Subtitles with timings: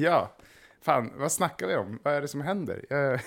[0.00, 0.30] Ja,
[0.82, 1.98] fan, vad snackar vi om?
[2.02, 2.84] Vad är det som händer?
[2.90, 3.20] Jag,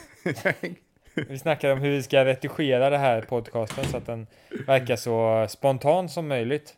[1.28, 4.28] Vi snackar om hur vi ska retuschera det här podcasten så att den
[4.68, 6.76] verkar så spontan som möjligt.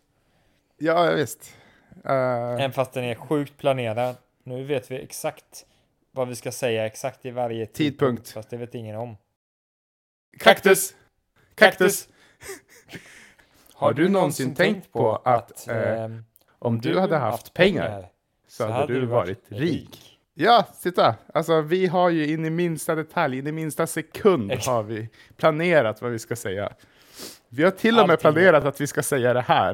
[0.78, 1.55] ja, visst.
[2.05, 4.16] Uh, Även fast den är sjukt planerad.
[4.44, 5.66] Nu vet vi exakt
[6.12, 7.78] vad vi ska säga exakt i varje tidpunkt.
[7.78, 8.30] Tidpunkt.
[8.30, 9.18] Fast det vet ingen om.
[10.40, 10.96] kaktus!
[11.56, 12.08] Kaktus!
[13.74, 16.09] Har du någonsin tänkt på att, eh,
[16.59, 18.09] Om du hade haft pengar
[18.58, 20.12] så hade du varit rik.
[20.34, 21.16] Ja, titta!
[21.34, 25.09] Alltså, vi har ju in i minsta detalj, in i minsta sekund Ex- har vi
[25.38, 26.73] planerat vad vi ska säga.
[27.49, 28.33] Vi har till och med Allting.
[28.33, 29.73] planerat att vi ska säga det här.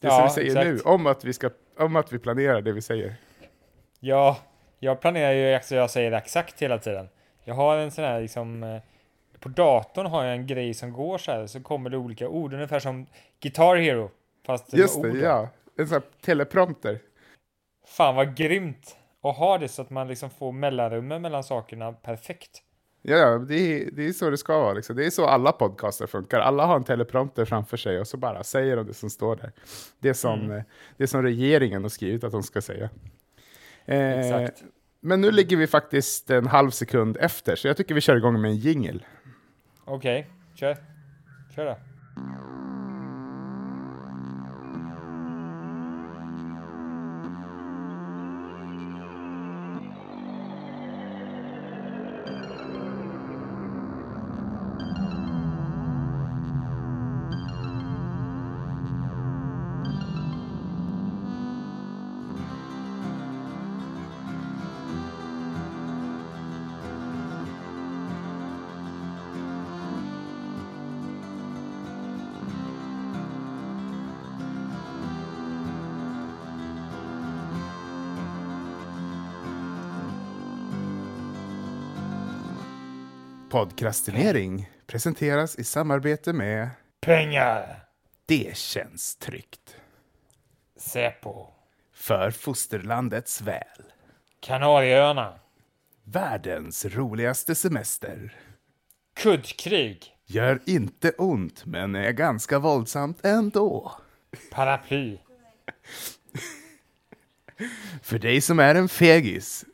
[0.00, 0.66] Det som Ja, vi säger exakt.
[0.86, 3.14] nu, om att vi, ska, om att vi planerar det vi säger.
[4.00, 4.38] Ja,
[4.78, 7.08] jag planerar ju, alltså jag säger det exakt hela tiden.
[7.44, 8.80] Jag har en sån här liksom, eh,
[9.40, 12.52] på datorn har jag en grej som går så här, så kommer det olika ord,
[12.54, 13.06] ungefär som
[13.40, 14.10] Guitar Hero.
[14.46, 15.20] Fast med Just det, orden.
[15.22, 15.48] ja.
[15.76, 17.00] En sån här teleprompter.
[17.86, 22.62] Fan vad grymt att ha det så att man liksom får mellanrummen mellan sakerna perfekt.
[23.02, 24.72] Ja, ja det, är, det är så det ska vara.
[24.72, 24.96] Liksom.
[24.96, 26.40] Det är så alla podcaster funkar.
[26.40, 29.52] Alla har en teleprompter framför sig och så bara säger de det som står där.
[29.98, 30.56] Det som, Mm.
[30.56, 30.62] eh,
[30.96, 32.90] det som regeringen har skrivit att de ska säga.
[33.84, 34.62] Eh, Exakt.
[35.00, 38.40] Men nu ligger vi faktiskt en halv sekund efter, så jag tycker vi kör igång
[38.40, 39.04] med en jingel.
[39.84, 40.76] Okej, kör.
[41.56, 41.76] Kör då.
[83.54, 86.68] Podcastinering presenteras i samarbete med
[87.00, 87.84] Pengar!
[88.26, 89.76] Det känns tryggt.
[90.76, 91.46] Säpo.
[91.92, 93.82] För fosterlandets väl.
[94.40, 95.38] Kanarieöarna.
[96.04, 98.36] Världens roligaste semester.
[99.16, 100.16] Kuddkrig.
[100.26, 103.92] Gör inte ont, men är ganska våldsamt ändå.
[104.50, 105.18] Paraply.
[108.02, 109.64] För dig som är en fegis.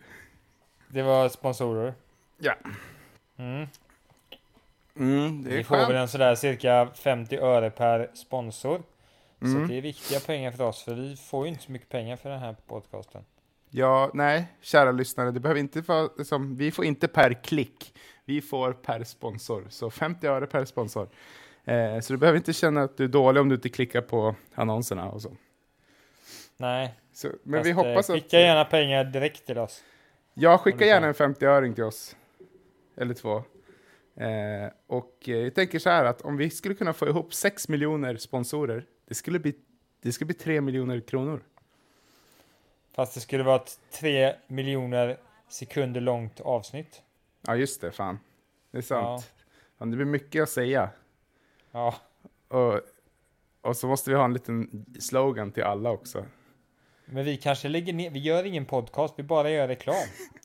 [0.89, 1.95] Det var sponsorer.
[2.39, 2.55] Ja.
[3.41, 3.67] Mm.
[4.97, 8.83] Mm, det är Vi får väl en sådär cirka 50 öre per sponsor.
[9.41, 9.63] Så Mm.
[9.63, 12.17] att det är viktiga pengar för oss, för vi får ju inte så mycket pengar
[12.17, 13.25] för den här podcasten.
[13.71, 17.95] Ja, nej, kära lyssnare, det behöver inte vara liksom, vi får inte per klick.
[18.25, 21.09] Vi får per sponsor, så 50 öre per sponsor.
[21.65, 24.35] Eh, så du behöver inte känna att du är dålig om du inte klickar på
[24.55, 25.37] annonserna och så.
[26.57, 28.17] Nej, så men fast, vi eh, hoppas att...
[28.17, 29.85] skicka gärna pengar direkt till oss.
[30.35, 32.17] Ja, skicka gärna en 50-öring till oss.
[33.01, 33.37] Eller två.
[34.15, 37.69] Eh, och eh, jag tänker så här att om vi skulle kunna få ihop 6
[37.69, 39.55] miljoner sponsorer, det skulle bli,
[40.03, 41.41] det skulle bli 3 miljoner kronor.
[42.93, 45.17] Fast det skulle vara ett 3 miljoner
[45.49, 47.03] sekunder långt avsnitt.
[47.47, 48.19] Ja, just det, fan.
[48.71, 49.25] Det är sant.
[49.37, 49.43] Ja.
[49.79, 50.91] Fan, det blir mycket att säga.
[51.73, 51.95] Ja,
[52.49, 52.81] Och,
[53.61, 56.25] och så måste vi ha en liten slogan till alla också.
[57.05, 59.97] men vi kanske lägger ner, vi gör ingen podcast, vi bara gör reklam.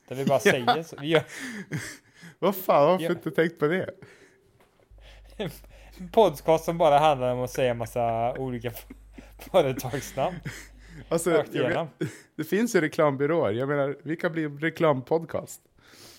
[0.08, 0.96] Där vi bara säger så.
[1.00, 1.22] Vi gör
[2.38, 3.10] Vad fan, varför Ja.
[3.10, 3.90] inte tänkt på det?
[5.36, 5.50] en
[6.12, 8.70] podcast som bara handlar om att säga massa olika
[9.52, 10.36] företagsnamn.
[11.08, 11.52] Alltså, vet,
[12.36, 13.52] det finns ju reklambyråer.
[13.52, 15.60] Jag menar, vi kan bli en reklampodcast.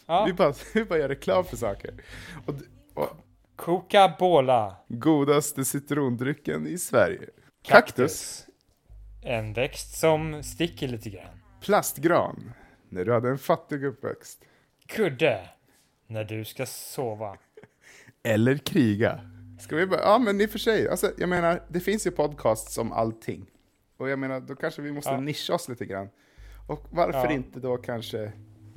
[0.05, 1.93] Ja, Vi, bara, vi bara gör reklam för saker.
[2.45, 2.53] Och,
[3.03, 3.09] och
[3.55, 4.75] Coca-Cola.
[4.87, 7.29] godaste citrondrycken i Sverige.
[7.63, 8.45] Kaktus.
[9.23, 11.39] En växt som sticker lite grann.
[11.61, 12.51] Plastgran.
[12.89, 14.41] När du hade en fattig uppväxt.
[14.87, 15.49] Kudde.
[16.07, 17.37] När du ska sova.
[18.23, 19.19] Eller kriga.
[19.59, 22.11] Ska vi bara, ja men i och för sig, alltså, jag menar, det finns ju
[22.11, 23.45] podcasts om allting.
[23.97, 25.19] Och jag menar, då kanske vi måste Ja.
[25.19, 26.09] nischa oss lite grann.
[26.67, 27.31] Och varför Ja.
[27.31, 28.31] inte då kanske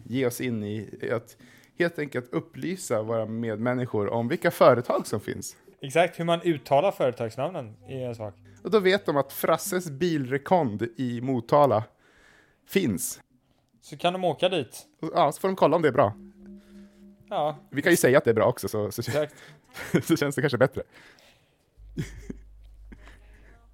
[0.05, 1.37] ge oss in i att
[1.79, 5.57] helt enkelt upplysa våra medmänniskor om vilka företag som finns.
[5.83, 8.35] Exakt hur man uttalar företagsnamnen är en sak.
[8.63, 11.85] Och då vet de att Frasses bilrekond i Motala
[12.69, 13.21] finns.
[13.81, 14.87] Så kan de åka dit.
[15.15, 16.15] Ja, så får de kolla om det är bra.
[17.31, 19.03] Ja, Vi kan ju säga att det är bra också, så, så,
[20.03, 20.83] så känns det kanske bättre.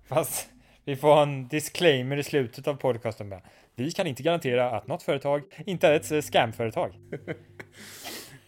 [0.09, 0.49] Fast
[0.85, 3.31] vi får en disclaimer i slutet av podcasten.
[3.31, 3.41] Bara.
[3.75, 6.95] Vi kan inte garantera att något företag inte är ett eh, scamföretag.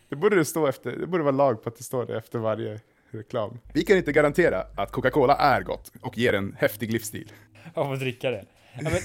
[0.08, 2.38] Det borde det stå efter, det borde vara lag på att det står det efter
[2.38, 3.58] varje reklam.
[3.72, 7.32] Vi kan inte garantera att Coca-Cola är gott och ger en häftig livsstil.
[7.74, 8.44] Av att dricka det.
[8.74, 9.00] Ja, men,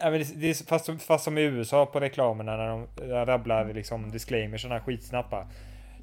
[0.00, 2.86] Ja, men det, det är fast, fast som i USA på reklamerna när de
[3.26, 5.46] rabblar liksom disclaimers sådana skitsnappa.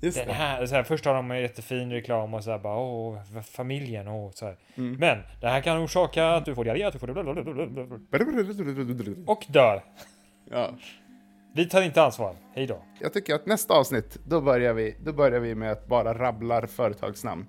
[0.02, 0.34] Just Den det.
[0.34, 4.08] här, så här, först har de en jättefin reklam och så här bara åh, familjen
[4.08, 4.58] och så här.
[4.76, 5.00] Mm.
[5.00, 7.10] Men det här kan orsaka att du får diarré, att du får
[9.28, 9.84] och dör.
[10.52, 10.70] Ja.
[11.54, 12.36] Vi tar inte ansvar.
[12.56, 12.84] Hej då.
[13.02, 16.66] Jag tycker att nästa avsnitt, då börjar vi, då börjar vi med att bara rabblar
[16.66, 17.46] företagsnamn.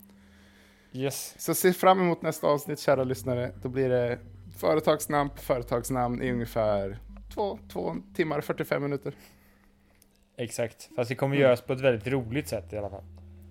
[0.92, 1.34] Yes.
[1.38, 3.50] Så se fram emot nästa avsnitt, kära lyssnare.
[3.62, 4.18] Då blir det
[4.58, 6.98] företagsnamn på företagsnamn i ungefär
[7.34, 9.12] två, två timmar 45 minuter.
[10.38, 10.88] Exakt.
[10.96, 11.42] Fast det kommer Mm.
[11.46, 13.02] göras på ett väldigt roligt sätt i alla fall.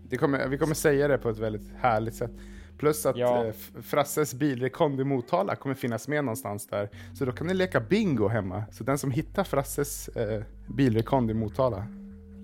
[0.09, 2.31] Det kommer, vi kommer säga det på ett väldigt härligt sätt.
[2.77, 3.45] Plus att Ja.
[3.45, 6.89] eh, Frasses bilrekond i Motala kommer finnas med någonstans där.
[7.13, 8.63] Så då kan ni leka bingo hemma.
[8.71, 10.43] Så den som hittar Frasses eh,
[10.75, 11.77] bilrekond i Motala.
[11.77, 11.87] Kan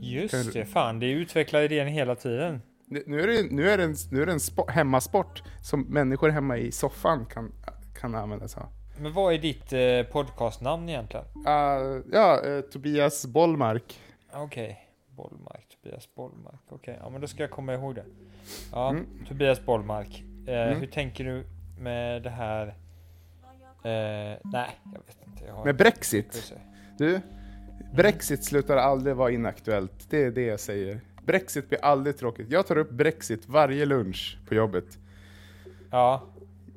[0.02, 0.66] Just du- det.
[0.66, 2.62] Fan, det utvecklar idén hela tiden.
[3.06, 6.30] Nu är det, nu är det en, nu är det en spo- hemmasport som människor
[6.30, 7.52] hemma i soffan kan,
[8.04, 8.68] kan använda av.
[9.02, 11.26] Men vad är ditt eh, podcastnamn egentligen?
[11.48, 14.00] Uh, ja, eh, Tobias Bollmark.
[14.34, 14.90] Okej.
[15.10, 16.62] Bollmark, Tobias Bollmark.
[16.70, 18.06] Okej, ja men då ska jag komma ihåg det.
[18.72, 19.06] Ja, Mm.
[19.28, 20.24] Tobias Bollmark.
[20.48, 20.80] Eh, Mm.
[20.80, 21.44] Hur tänker du
[21.80, 22.68] med det här?
[23.84, 25.46] Eh, nej, jag vet inte.
[25.46, 26.54] Jag har Med Brexit.
[26.98, 27.20] Du,
[27.94, 30.10] Brexit slutar aldrig vara inaktuellt.
[30.10, 31.02] Det är det jag säger.
[31.26, 32.52] Brexit blir aldrig tråkigt.
[32.52, 34.86] Jag tar upp Brexit varje lunch på jobbet.
[35.92, 36.24] Ja,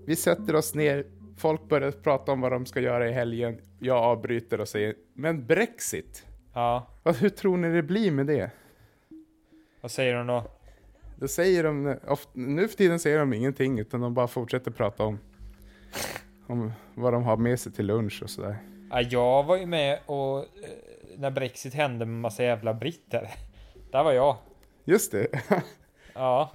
[0.06, 1.05] Vi sätter oss ner,
[1.36, 3.58] folk börjar prata om vad de ska göra i helgen.
[3.78, 6.26] Jag avbryter och säger, men Brexit?
[6.54, 6.86] ja.
[7.20, 8.50] Hur tror ni det blir med det?
[9.80, 10.44] Vad säger de då?
[11.18, 15.04] Då säger de, ofta, nu för tiden säger de ingenting utan de bara fortsätter prata
[15.04, 15.18] om,
[16.46, 18.56] om vad de har med sig till lunch och sådär.
[18.90, 20.44] Ja, jag var ju med och eh,
[21.16, 23.30] när Brexit hände med massa jävla britter.
[23.92, 24.36] Där var jag.
[24.84, 25.28] Just det.
[26.14, 26.50] Ja.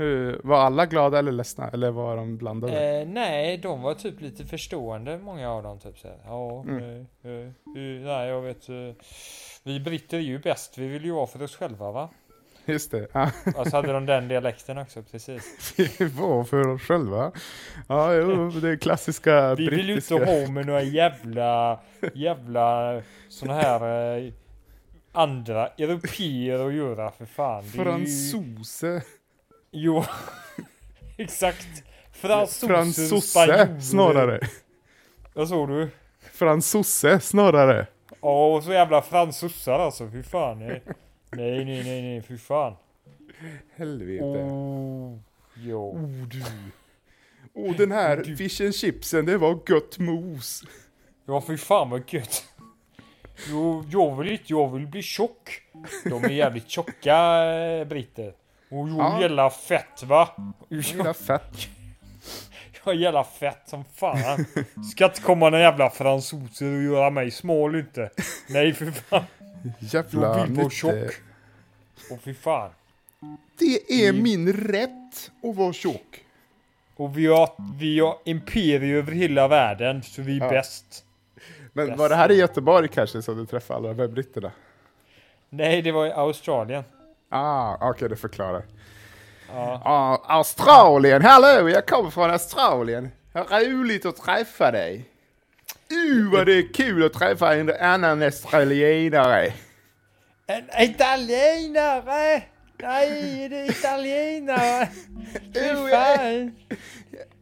[0.00, 1.68] Hur, var alla glada eller ledsna?
[1.68, 3.00] Eller var de blandade?
[3.00, 5.78] Eh, nej, de var typ lite förstående, många av dem.
[5.78, 6.08] Typ så.
[6.24, 6.82] Ja, Mm.
[6.82, 8.68] eh, eh, eh, nej, jag vet.
[8.68, 8.74] Eh,
[9.62, 10.78] vi britter är ju bäst.
[10.78, 12.10] Vi vill ju vara för oss själva, va?
[12.66, 13.08] Just det.
[13.12, 15.74] Ja, Och så hade de den dialekten också, precis.
[15.98, 17.32] vi var för oss själva.
[17.88, 21.80] Ja, jo, det är klassiska Vi vill ju inte ha med några jävla,
[22.14, 24.32] jävla såna här eh,
[25.12, 27.62] andra europeer att göra för fan.
[27.64, 29.02] Fransoser.
[29.70, 30.04] Jo,
[31.16, 31.66] exakt.
[32.12, 34.40] Fransoser, Fransosse snarare.
[35.34, 35.88] Vad såg du?
[36.32, 37.86] Fransosse snarare.
[38.22, 40.10] Ja, och så jävla fransossar alltså.
[40.10, 40.58] Fy fan.
[40.58, 40.82] Nej,
[41.30, 42.76] nej, nej, nej, nej fy fan.
[43.76, 44.24] Helvete.
[44.24, 45.18] Oh,
[45.56, 45.90] jo.
[45.90, 46.42] Oh, du.
[47.54, 48.36] Oh, den här Du.
[48.36, 50.62] fish and chipsen, det var gött mos.
[51.26, 52.44] Ja, fy fan vad gött.
[53.50, 55.62] Jo, jag vill inte, jag vill bli tjock.
[56.04, 58.34] De är jävligt tjocka eh, britter.
[58.70, 59.22] Och jag Ja.
[59.22, 60.28] gillar fett va?
[60.68, 61.68] Jag gillar fett.
[62.84, 64.44] Jag gillar fett som fan.
[64.92, 68.10] Ska inte komma några jävla fransoser och göra mig smal inte.
[68.48, 69.22] Nej för fan.
[69.78, 71.12] Jävla Jag vill vara tjock.
[72.10, 72.70] Och fy fan.
[73.58, 74.22] Det är Mm.
[74.22, 76.24] min rätt att vara tjock.
[76.96, 80.50] Och vi har, vi har imperier över hela världen, så vi är Ja.
[80.50, 81.04] bäst.
[81.72, 81.98] Men Yes.
[81.98, 84.52] var det här i Göteborg kanske som du träffade alla de här britterna?
[85.50, 86.84] Nej, det var i Australien.
[87.30, 88.62] Ah, okej det förklarar.
[89.52, 89.82] Ja.
[89.84, 93.10] Ah, Australien, hallå, jag kommer från Australien.
[93.50, 95.04] Roligt att träffa dig.
[95.92, 99.52] Uh, vad det är kul att träffa en annan australienare.
[100.46, 102.42] En italienare!
[102.82, 104.88] Nej, det är italienare!
[105.54, 106.16] Fy Oh, ja.
[106.16, 106.56] fan!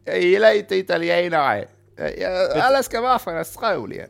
[0.05, 1.65] Jag gillar inte italienare.
[2.19, 4.09] Jag, alla ska vara från Australien.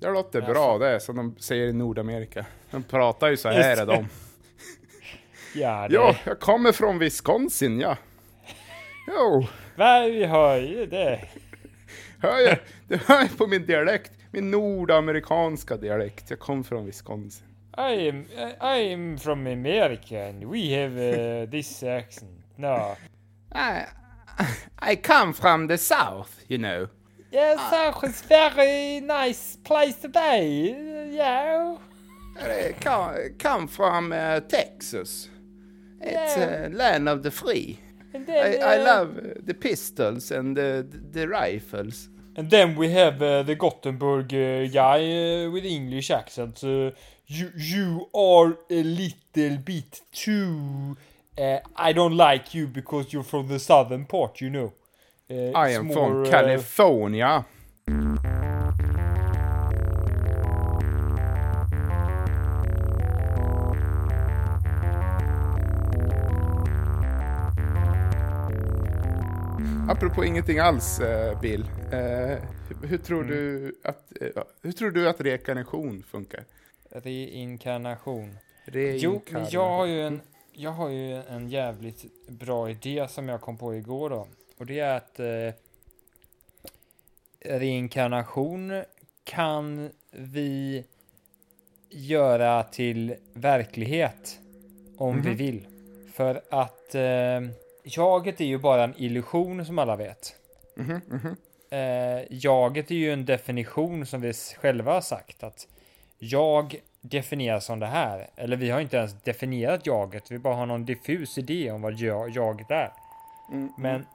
[0.00, 2.46] Det låter bra det, som de säger i Nordamerika.
[2.70, 4.08] De pratar ju så här de.
[5.54, 5.94] Ja, det...
[5.94, 7.96] Ja, jag kommer från Wisconsin, ja.
[9.06, 9.46] Jo,
[9.76, 11.20] Va, vi hör ju det.
[12.18, 12.58] hör jag,
[12.88, 14.12] det hör jag på min dialekt.
[14.30, 16.30] Min nordamerikanska dialekt.
[16.30, 17.46] Jag kommer från Wisconsin.
[17.78, 18.26] I am,
[18.76, 20.94] I am from America and we have
[21.42, 22.30] uh, this accent.
[22.56, 22.96] No.
[23.54, 23.86] I,
[24.92, 26.88] I come from the south, you know.
[27.32, 30.70] Yes, South is very nice place to be.
[31.16, 31.76] Yeah.
[32.36, 35.28] I come, come from uh, Texas.
[36.06, 36.66] It's Yeah.
[36.66, 37.78] uh, land of the free.
[38.14, 42.08] And then, I, I uh, love uh, the pistols and the, the rifles.
[42.36, 44.98] And then we have uh, the Gothenburg uh, guy
[45.46, 46.62] uh, with English accent.
[46.64, 46.90] Uh,
[47.26, 50.96] you you are a little bit too.
[51.38, 54.72] Uh, I don't like you because you're from the southern part, you know.
[55.30, 57.46] Uh, I am more, from uh, California.
[69.94, 71.60] Apropå ingenting alls, eh, Bill.
[71.92, 73.34] Eh, hur, hur, tror Mm.
[73.36, 76.44] du att, eh, hur tror du att reinkarnation funkar?
[76.90, 78.36] Reinkarnation.
[78.66, 79.32] Jo, Reinkarnation.
[79.42, 80.20] men jag har ju en,
[80.52, 84.28] jag har ju en jävligt bra idé som jag kom på igår då.
[84.58, 85.52] Och det är att eh,
[87.58, 88.82] reinkarnation
[89.24, 90.84] kan vi
[91.90, 94.38] göra till verklighet
[94.96, 95.36] om vi Mhm.
[95.38, 95.66] vill.
[96.12, 97.40] För att eh,
[97.84, 100.36] jaget är ju bara en illusion som alla vet.
[100.76, 101.36] Mhm, mhm.
[101.70, 105.68] Eh, jaget är ju en definition som vi själva har sagt att
[106.18, 108.30] jag definieras som det här.
[108.36, 111.94] Eller vi har inte ens definierat jaget, vi bara har någon diffus idé om vad
[111.94, 112.92] jag, jaget är.
[113.52, 114.06] Mm, Men,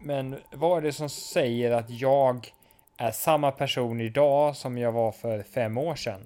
[0.00, 2.52] men vad är det som säger att jag
[2.96, 6.20] är samma person idag som jag var för fem år sedan?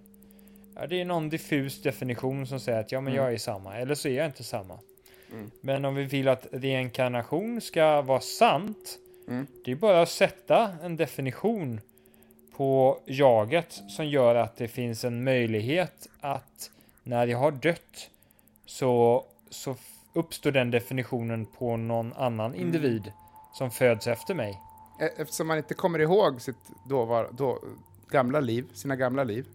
[0.76, 3.24] Ja, det är någon diffus definition som säger att ja, men Mm.
[3.24, 4.78] jag är samma, eller så är jag inte samma.
[5.34, 5.50] Mm.
[5.60, 8.98] Men om vi vill att reinkarnation ska vara sant,
[9.28, 9.46] Mm.
[9.64, 11.80] det är bara att sätta en definition
[12.56, 16.70] på jaget som gör att det finns en möjlighet att
[17.02, 18.10] när jag har dött
[18.66, 19.76] så, så
[20.12, 22.60] uppstår den definitionen på någon annan Mm.
[22.66, 23.12] individ
[23.54, 24.60] som föds efter mig.
[25.00, 26.56] E- Eftersom man inte kommer ihåg sitt
[26.88, 27.58] då var, då,
[28.10, 29.46] gamla liv, sina gamla liv.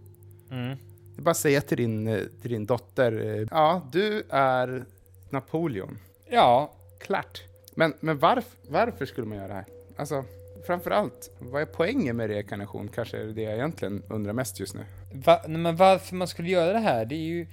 [0.51, 0.77] Mm.
[1.15, 4.85] Det är bara att säga till din, eh, till din dotter, eh, ja, du är
[5.31, 5.97] Napoleon.
[6.29, 7.43] Ja, Klart.
[7.75, 9.65] Men, men varf, varför skulle man göra det här?
[9.97, 10.23] Alltså,
[10.67, 12.87] framför allt, vad är poängen med reinkarnation?
[12.95, 14.85] Kanske är det det jag egentligen undrar mest just nu.
[15.13, 17.47] va, men varför man skulle göra det här, det är ju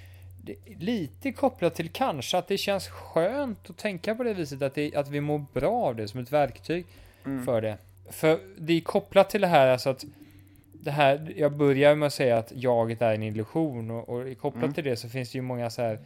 [0.45, 4.63] det är lite kopplat till kanske att det känns skönt att tänka på det viset,
[4.63, 6.87] att, det, att vi mår bra av det som ett verktyg
[7.45, 7.79] för det.
[8.11, 10.05] För det är kopplat till det här, alltså att
[10.73, 14.63] det här, jag börjar med att säga att jaget är en illusion och, och kopplat
[14.65, 14.75] Mm.
[14.75, 15.99] till det så finns det ju många så här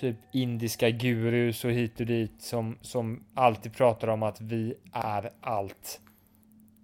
[0.00, 5.30] typ indiska gurus och hit och dit som, som alltid pratar om att vi är
[5.40, 6.00] allt.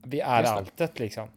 [0.04, 1.28] Vi är alltet liksom.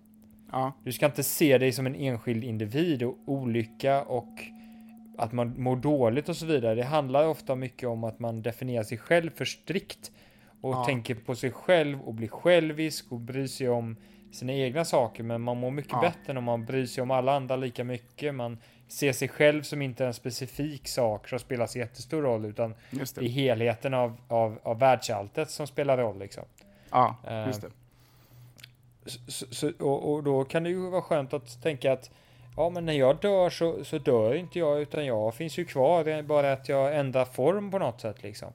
[0.52, 4.40] Ja, Du ska inte se dig som en enskild individ och olycka och
[5.18, 6.76] att man mår dåligt och så vidare.
[6.76, 10.12] Det handlar ofta mycket om att man definierar sig själv för strikt
[10.62, 10.86] och Ja.
[10.86, 13.96] tänker på sig själv och blir självisk och bryr sig om
[14.32, 15.24] sina egna saker.
[15.24, 16.02] Men man mår mycket Ja.
[16.02, 18.36] bättre när man bryr sig om alla andra lika mycket.
[18.36, 18.58] Man
[18.90, 23.16] ser sig själv som inte en specifik sak som spelar så jättestor roll utan just
[23.16, 23.28] det det.
[23.28, 26.44] helheten av, av, av världsalltet som spelar roll liksom.
[26.92, 27.68] Ja, Eh, just det.
[29.28, 32.12] Så, så, och, och då kan det ju vara skönt att tänka att
[32.58, 36.04] ja, men när jag dör så, så dör inte jag utan jag finns ju kvar.
[36.04, 38.54] Det är bara att jag ändrar form på något sätt liksom.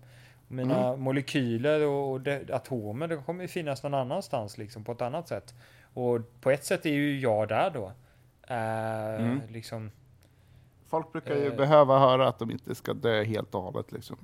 [0.48, 5.02] Mina molekyler och, och de, atomer, de kommer ju finnas någon annanstans liksom på ett
[5.02, 5.54] annat sätt.
[5.94, 7.92] Och på ett sätt är ju jag där då.
[8.48, 9.40] Eh, Mm.
[9.48, 9.90] liksom,
[10.94, 14.16] Folk brukar ju eh, behöva höra att de inte ska dö helt och hållet liksom.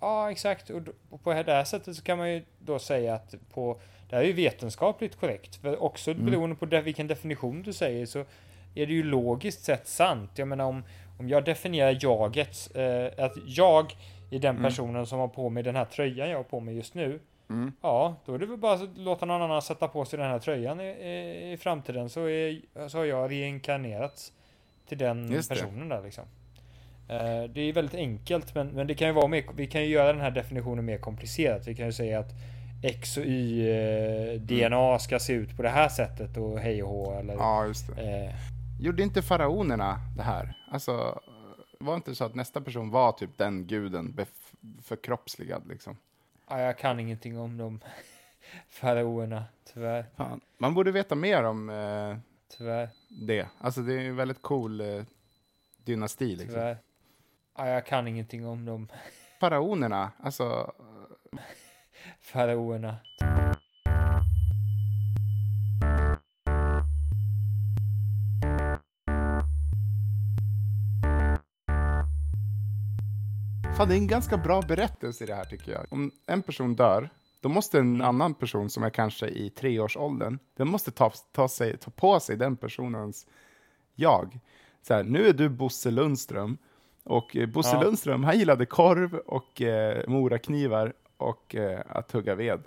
[0.00, 0.70] Ja, exakt.
[0.70, 4.22] Och, på det här sättet så kan man ju då säga att på, det här
[4.22, 5.56] är ju vetenskapligt korrekt.
[5.56, 6.26] För också Mm.
[6.26, 8.18] beroende på de, vilken definition du säger så
[8.74, 10.30] är det ju logiskt sett sant.
[10.34, 10.82] Jag menar om,
[11.18, 13.96] om jag definierar jaget, eh, att jag
[14.30, 14.62] är den Mm.
[14.62, 17.20] personen som har på mig den här tröjan jag har på mig just nu.
[17.50, 17.72] Mm.
[17.82, 20.38] Ja, då är det väl bara att låta någon annan sätta på sig den här
[20.38, 24.32] tröjan i, i, i framtiden så, är, så har jag reinkarnerats
[24.90, 25.54] till den Just det.
[25.54, 26.24] personen där liksom.
[27.08, 29.86] Eh, Det är väldigt enkelt men, men det kan ju vara mer, vi kan ju
[29.88, 31.68] göra den här definitionen mer komplicerat.
[31.68, 32.30] Vi kan ju säga att
[32.82, 36.88] X och Y eh, DNA ska se ut på det här sättet och hej och
[36.88, 38.02] hå eller Ja, just det.
[38.26, 38.34] eh,
[38.80, 40.54] Gjorde inte faraonerna det här?
[40.70, 41.20] Alltså,
[41.80, 44.16] var inte så att nästa person var typ den guden
[44.82, 45.96] förkroppsligad liksom?
[46.48, 47.80] ja, jag kan ingenting om de
[48.68, 49.44] faraoerna,
[49.74, 50.04] tyvärr.
[50.16, 50.40] Fan.
[50.58, 52.16] Man borde veta mer om eh,
[52.58, 53.48] Tyvärr, det.
[53.58, 55.04] Alltså det är en väldigt cool eh,
[55.76, 56.76] dynasti liksom.
[57.56, 58.88] Ja, jag kan ingenting om de
[59.40, 60.72] Faraonerna, alltså
[62.20, 62.96] faraoerna.
[73.76, 75.86] Fan, det är en ganska bra berättelse i det här tycker jag.
[75.90, 77.10] Om en person dör,
[77.40, 81.76] då måste en annan person som är kanske i treårsåldern, den måste ta, ta, sig,
[81.76, 83.26] ta på sig den personens
[83.94, 84.38] jag.
[84.82, 86.58] Så här, nu är du Bosse Lundström,
[87.04, 87.82] och eh, Bosse Ja.
[87.82, 92.60] Lundström, han gillade korv och eh, moraknivar och eh, att hugga ved.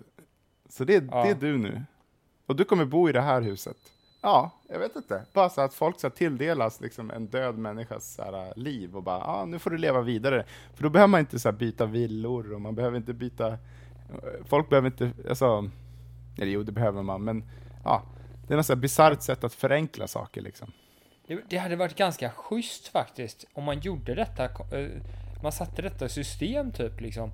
[0.69, 1.23] Så det, Ja.
[1.23, 1.81] det är du nu.
[2.45, 3.77] Och du kommer bo i det här huset.
[4.21, 5.25] Ja, jag vet inte.
[5.33, 9.19] Bara så att folk ska tilldelas liksom en död människas så här, liv och bara,
[9.19, 10.45] ja, ah, nu får du leva vidare.
[10.73, 13.57] För då behöver man inte så byta villor och man behöver inte byta,
[14.45, 15.69] folk behöver inte, alltså,
[16.37, 17.43] eller jo, det behöver man, men
[17.83, 18.03] ja,
[18.47, 20.71] det är något bisarrt sätt att förenkla saker liksom.
[21.49, 24.43] Det, hade varit ganska schysst faktiskt om man gjorde detta.
[24.45, 24.87] eh,
[25.43, 27.31] Man satte detta i system typ liksom.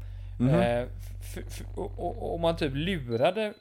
[1.22, 3.54] F- f- och, och, man typ lurade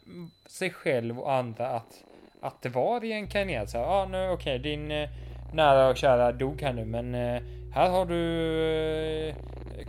[0.47, 2.03] sig själv och andra att,
[2.43, 3.71] att det var reinkarnerat.
[3.71, 5.11] Så här, ah, nu okej, din eh,
[5.53, 7.15] nära och kära dog här nu, men
[7.73, 9.35] här har du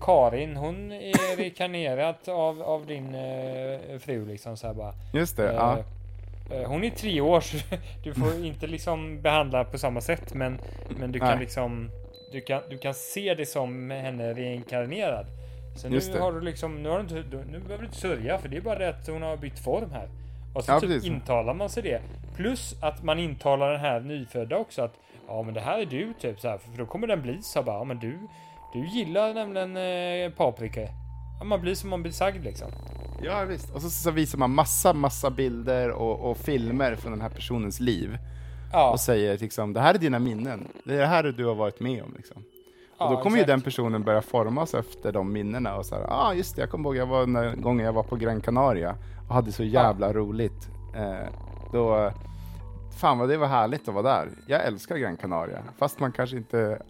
[0.01, 4.93] Karin, hon är reinkarnerat av, av din eh, fru liksom så här bara.
[5.13, 5.77] Just det, Eh, ja.
[6.55, 7.57] eh, Hon är tre år så
[8.03, 10.59] du får inte liksom behandla på samma sätt men,
[10.99, 11.39] men du kan Nej.
[11.39, 11.89] liksom
[12.31, 15.25] du kan, du kan se det som henne reinkarnerad.
[15.75, 16.19] Så nu Just det.
[16.19, 18.61] har du liksom, nu, har du inte, nu behöver du inte sörja för det är
[18.61, 20.09] bara det att hon har bytt form här.
[20.53, 21.07] Och så Ja, typ precis.
[21.09, 22.01] intalar man sig det.
[22.35, 24.93] Plus att man intalar den här nyfödda också att
[25.27, 27.63] ja men det här är du typ så här, för då kommer den bli så
[27.63, 28.17] bara ja men du,
[28.73, 30.81] du gillar nämligen eh, paprika.
[31.39, 32.67] Ja, man blir som man blir sagd liksom.
[33.21, 33.75] Ja visst.
[33.75, 37.79] Och så, så visar man massa, massa bilder och, och filmer från den här personens
[37.79, 38.17] liv.
[38.71, 40.67] Ja, Och säger liksom, det här är dina minnen.
[40.83, 42.37] Det är det här du har varit med om liksom.
[42.97, 43.47] Och ja, då kommer ju exakt.
[43.57, 46.89] den personen börja formas efter de minnena och så här, ah just det, jag kommer
[46.89, 48.95] ihåg jag var en gång jag var på Gran Canaria
[49.27, 50.69] och hade så jävla roligt.
[50.95, 51.29] Eh,
[51.71, 52.11] då,
[52.99, 54.29] fan vad det var härligt att vara där.
[54.47, 56.81] Jag älskar Gran Canaria, fast man kanske inte,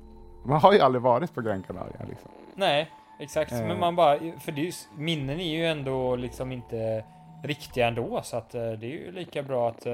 [0.44, 2.32] man har ju aldrig varit på Gran Canaria liksom.
[2.56, 3.52] Nej, exakt.
[3.52, 3.68] Eh.
[3.68, 7.04] Men man bara, för det är ju, minnen är ju ändå liksom inte
[7.44, 9.94] riktiga ändå, så att eh, det är ju lika bra att eh,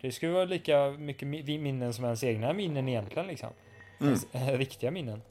[0.00, 3.48] det skulle vara lika mycket mi- minnen som ens egna minnen egentligen liksom.
[4.00, 4.14] Mm.
[4.32, 5.22] Eh, riktiga minnen.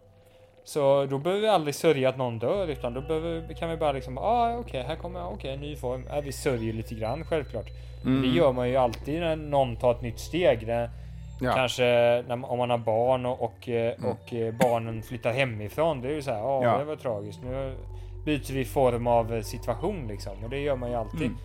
[0.64, 3.92] Så då behöver vi aldrig sörja att någon dör, utan då behöver, kan vi bara
[3.92, 6.06] liksom, ah, okej, här kommer, okej, en ny form.
[6.10, 7.68] Ja, vi sörjer lite grann, självklart.
[8.06, 8.22] Mm.
[8.22, 10.68] Det gör man ju alltid när någon tar ett nytt steg.
[10.68, 10.90] Det,
[11.40, 11.54] Ja.
[11.54, 11.84] Kanske
[12.28, 16.02] när, om man har barn och, och, eh, och eh, barnen flyttar hemifrån.
[16.02, 16.78] Det är ju så här, "Ja, Ja.
[16.78, 17.42] det var tragiskt.
[17.44, 17.78] Nu
[18.26, 20.44] byter vi form av eh, situation liksom.
[20.44, 21.22] Och det gör man ju alltid.
[21.28, 21.38] Mm.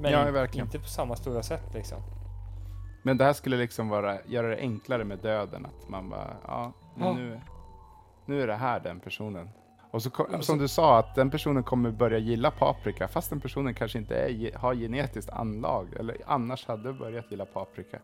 [0.00, 1.98] Men Ja, inte på samma stora sätt liksom.
[3.02, 6.72] Men det här skulle liksom vara, göra det enklare med döden, att man bara, ja,
[7.00, 7.12] Ja.
[7.12, 7.40] Nu,
[8.26, 9.48] nu är det här den personen.
[9.90, 13.40] Och så, kom- som du sa, att den personen kommer börja gilla paprika, fast den
[13.40, 17.98] personen kanske inte är, har genetiskt anlag, eller annars hade börjat gilla paprika.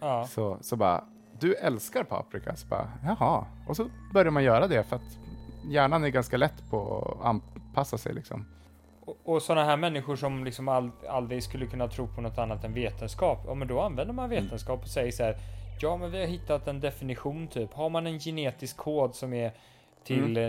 [0.00, 1.04] Ja, Så, så bara,
[1.38, 3.46] du älskar paprika, så bara, jaha.
[3.68, 5.18] Och så börjar man göra det, för att
[5.64, 8.46] hjärnan är ganska lätt på att anpassa sig liksom.
[9.04, 12.64] och, och sådana här människor som liksom ald, aldrig skulle kunna tro på något annat
[12.64, 13.38] än vetenskap.
[13.46, 15.36] Ja, men då använder man vetenskap och säger så här.
[15.80, 17.72] Ja, men vi har hittat en definition typ.
[17.74, 19.52] Har man en genetisk kod som är
[20.04, 20.42] till eh,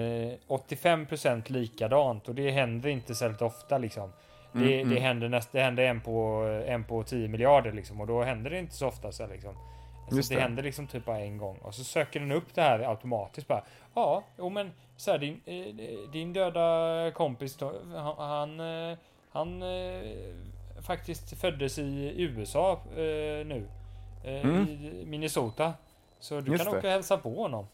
[0.47, 4.11] 85% likadant och det händer inte särskilt ofta liksom.
[4.59, 5.03] Det, Mm, det mm.
[5.03, 8.59] händer näst, det händer en på, en på 10 miljarder liksom och då händer det
[8.59, 9.53] inte så ofta så liksom.
[10.09, 10.41] Så Just det, det.
[10.41, 13.63] händer liksom typ bara en gång och så söker den upp det här automatiskt bara.
[13.95, 17.57] Ja, jo men så här, din, eh, din döda kompis
[18.17, 18.59] han,
[19.31, 20.35] han, eh, eh,
[20.81, 22.79] faktiskt föddes i USA
[23.45, 23.67] nu.
[24.23, 24.67] Mm.
[24.67, 25.73] I Minnesota.
[26.19, 26.79] Så du Just kan det.
[26.79, 27.67] åka och hälsa på honom.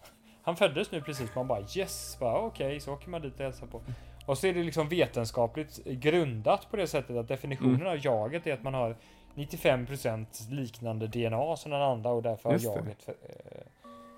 [0.44, 3.68] Han föddes nu precis, man bara yes, bara okej, så åker man dit och hälsar
[3.68, 3.82] på.
[4.26, 7.88] Och så är det liksom vetenskapligt grundat på det sättet att definitionen Mm.
[7.88, 8.96] av jaget är att man har
[9.36, 13.04] 95% liknande DNA som den andra och därför har jaget.
[13.04, 13.62] För, eh,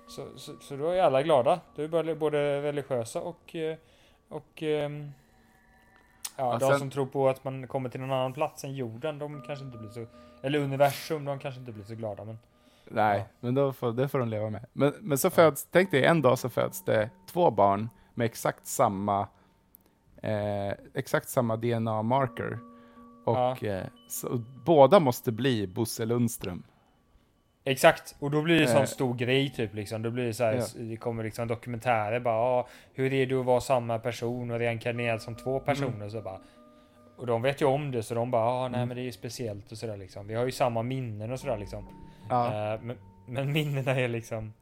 [0.08, 1.60] så, så, så då är alla glada.
[1.76, 3.76] Då är både- religiösa och, eh,
[4.28, 5.10] och ehm,
[6.36, 9.18] ja, Ja, de som tror på att man kommer till någon annan plats än jorden,
[9.18, 10.06] de kanske inte blir så,
[10.42, 12.24] eller universum, de kanske inte blir så glada.
[12.24, 12.38] Men
[12.90, 13.24] Nej, Ja.
[13.40, 14.66] men då får, det får de leva med.
[14.72, 18.66] Men, men så föds, tänk dig en dag så föds det två barn med exakt
[18.66, 19.28] samma,
[20.22, 22.58] eh, exakt samma DNA-marker.
[23.24, 23.56] Och Ja.
[23.62, 26.62] eh, så, båda måste bli Bosse Lundström.
[27.64, 28.76] Exakt, och då blir det en Eh.
[28.76, 30.02] sån stor grej typ liksom.
[30.02, 30.64] Då blir det så här, Ja.
[30.76, 35.22] det kommer liksom dokumentärer bara, ah, hur är det att vara samma person och reinkarnerad
[35.22, 36.40] som två personer så bara.
[37.16, 38.88] Och de vet ju om det så de bara, ah, nej Mm.
[38.88, 40.26] men det är ju speciellt och sådär liksom.
[40.26, 41.84] Vi har ju samma minnen och sådär liksom.
[42.30, 44.52] Ja, Eh, men, men minnena är liksom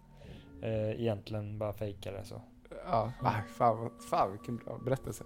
[0.63, 2.43] eh, egentligen bara fejkade så.
[2.87, 3.13] Ja.
[3.23, 5.25] Ah, fan, fan vilken bra berättelse.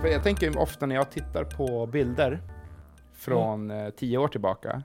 [0.00, 2.40] För jag tänker ofta när jag tittar på bilder
[3.12, 4.82] från eh, tio år tillbaka,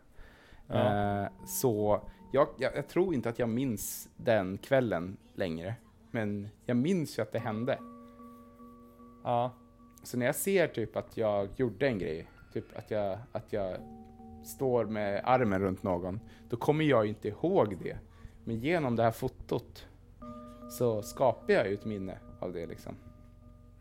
[0.68, 1.22] Ja.
[1.24, 2.02] eh, så
[2.32, 5.76] jag, jag, jag tror inte att jag minns den kvällen längre.
[6.12, 7.80] Men jag minns ju att det hände.
[9.24, 9.52] Ja,
[10.04, 13.78] Så när jag ser typ att jag gjorde en grej, typ att jag, att jag
[14.44, 17.98] står med armen runt någon, då kommer jag inte ihåg det.
[18.44, 19.88] Men genom det här fotot
[20.70, 22.96] så skapar jag ju ett minne av det liksom.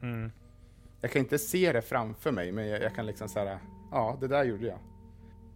[0.03, 0.33] mm.
[1.01, 4.29] Jag kan inte se det framför mig, men jag, jag kan liksom säga, ja, det
[4.29, 4.79] där gjorde jag.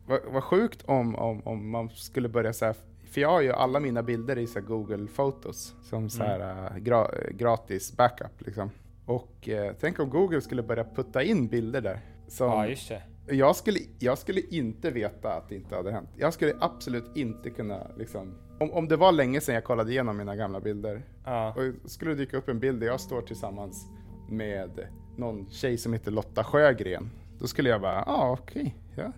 [0.07, 2.75] Vad, vad sjukt om, om, om man skulle börja säga,
[3.05, 6.71] för jag har ju alla mina bilder i så här Google Photos som så här,
[6.71, 8.71] äh, gra, gratis backup liksom.
[9.07, 12.01] Och eh, tänk om Google skulle börja putta in bilder där.
[12.29, 13.03] Som, ja just det.
[13.27, 16.09] Jag skulle, jag skulle inte veta att det inte hade hänt.
[16.17, 18.35] Jag skulle absolut inte kunna liksom...
[18.61, 21.55] Om, om det var länge sedan jag kollade igenom mina gamla bilder Ja.
[21.57, 23.87] och skulle det dyka upp en bild där jag står tillsammans
[24.29, 27.11] med någon tjej som heter Lotta Sjögren.
[27.39, 29.13] Då skulle jag bara, ah, okej, ja.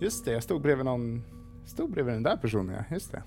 [0.00, 1.22] Just det, jag stod bredvid någon,
[1.66, 3.22] stod bredvid den där personen ja, just det.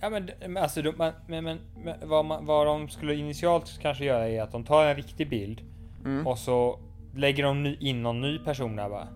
[0.00, 3.78] Ja men, men alltså, de, man, men, men, men vad, man, vad de skulle initialt
[3.82, 5.60] kanske göra är att de tar en riktig bild
[6.04, 6.26] Mm.
[6.26, 6.78] och så
[7.14, 9.08] lägger de ny, in någon ny person där bara.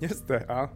[0.00, 0.68] Just det, ja.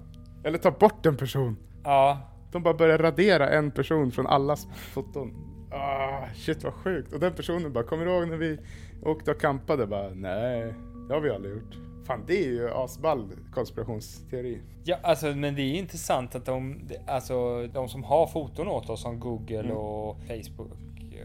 [0.45, 1.57] Eller ta bort en person.
[1.85, 2.19] Ja,
[2.53, 5.35] De bara börjar radera en person från allas foton.
[5.73, 7.13] Ah, shit vad sjukt.
[7.13, 8.59] Och den personen bara, kommer du ihåg när vi
[9.03, 9.87] åkte och campade?
[9.87, 10.75] Bara, nej,
[11.09, 11.77] det har vi aldrig gjort.
[12.07, 14.61] Fan, det är ju asball konspirationsteori.
[14.85, 19.03] ja alltså men det är intressant att de, alltså de som har foton åt oss
[19.03, 19.77] som Google Mm.
[19.77, 20.73] och Facebook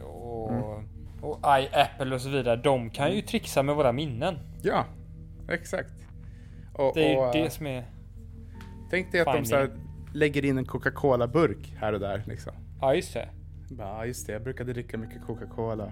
[0.03, 0.51] och,
[1.21, 2.55] och I, Apple och så vidare.
[2.55, 3.15] De kan Mm.
[3.15, 4.35] ju trixa med våra minnen.
[4.63, 4.85] Ja,
[5.49, 5.93] exakt.
[6.73, 7.85] Och, Det är och, ju eh, det som är,
[8.89, 9.45] Tänk dig att de finding.
[9.49, 9.69] så här,
[10.13, 12.53] lägger in en Coca-Cola-burk här och där liksom.
[12.81, 13.29] ja just det.
[13.77, 15.91] "Ja, just det, jag brukade dricka mycket Coca-Cola.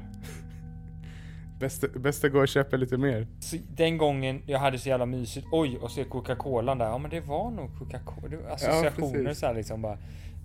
[1.60, 3.28] Bäst, bäst att gå och köpa lite mer.
[3.40, 7.12] Så den gången jag hade så jävla mysigt, oj och se Coca-Cola där, ja men
[7.12, 8.38] det var nog Coca-Cola.
[8.54, 9.40] Associationer precis.
[9.40, 9.98] så här liksom bara,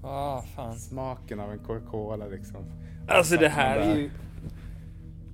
[0.02, 0.74] ah fan.
[0.74, 2.64] Smaken av en Coca-Cola liksom.
[3.08, 4.10] Alltså det här är ju...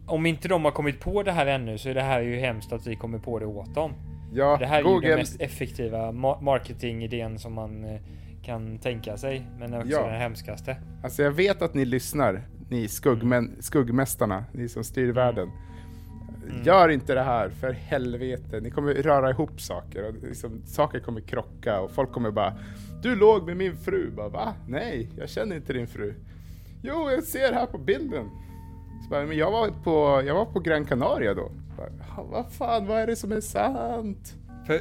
[0.06, 2.72] Om inte de har kommit på det här ännu så är det här ju hemskt
[2.72, 3.92] att vi kommer på det åt dem.
[4.32, 5.08] Ja, Det här är ju Google.
[5.08, 8.00] den mest effektiva ma- marketingidén som man eh,
[8.42, 9.46] kan tänka sig.
[9.58, 10.06] Men också Ja.
[10.06, 10.76] den hemskaste.
[11.02, 13.62] Alltså jag vet att ni lyssnar, ni skuggmän, Mm.
[13.62, 15.48] skuggmästarna, ni som styr världen.
[16.64, 18.60] Gör inte det här, för helvete.
[18.60, 22.54] Ni kommer röra ihop saker och liksom, saker kommer krocka och folk kommer bara
[23.02, 24.10] Du låg med min fru.
[24.16, 24.54] Bara, Va?
[24.68, 26.14] Nej, jag känner inte din fru.
[26.82, 28.30] Jo, jag ser här på bilden.
[29.04, 31.50] Så bara, men jag var på, jag var på Gran Canaria då.
[31.76, 34.34] Bara, "Ja, Vad fan, vad är det som är sant?
[34.66, 34.80] För,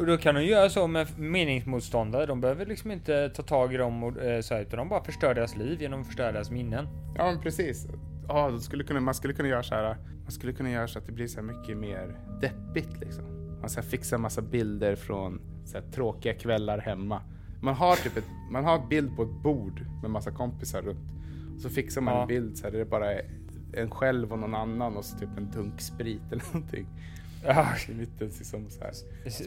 [0.00, 2.26] och då kan de göra så med meningsmotståndare.
[2.26, 5.04] De behöver liksom inte ta tag i dem och eh, så här, utan de bara
[5.04, 6.88] förstör deras liv genom att förstöra deras minnen.
[7.16, 7.86] Ja men precis.
[8.28, 9.96] Ja, då skulle kunna, man skulle kunna göra så här.
[10.22, 13.24] Man skulle kunna göra så att det blir så här mycket mer deppigt liksom.
[13.60, 17.22] Man ska fixa massa bilder från så här, tråkiga kvällar hemma.
[17.62, 21.10] Man har typ ett, man har bild på ett bord med massa kompisar runt.
[21.58, 22.22] Så fixar man Ja.
[22.22, 23.22] en bild så här, där det bara är
[23.72, 26.86] en själv och någon annan och så typ en dunk sprit eller någonting.
[27.44, 28.92] Ja, I mitten liksom så här.